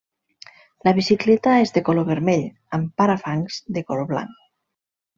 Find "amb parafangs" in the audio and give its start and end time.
2.79-3.63